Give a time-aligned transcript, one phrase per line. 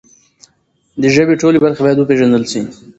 [1.01, 2.61] د ژبې ټولې برخې باید وپیژندل سي.